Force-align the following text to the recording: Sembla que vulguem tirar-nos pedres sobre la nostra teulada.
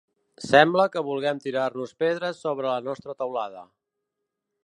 Sembla 0.43 0.85
que 0.95 1.03
vulguem 1.09 1.41
tirar-nos 1.43 1.93
pedres 2.05 2.41
sobre 2.47 2.71
la 2.71 2.81
nostra 2.89 3.17
teulada. 3.23 3.65